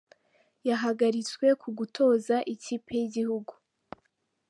Yahagaritswe 0.69 1.47
ku 1.61 1.69
gutoza 1.77 2.35
ikipe 2.53 2.91
y’igihugu 2.99 3.53